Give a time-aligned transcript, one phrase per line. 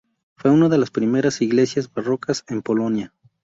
[0.35, 3.13] Fue una de las primeras iglesias barrocas en Polonia.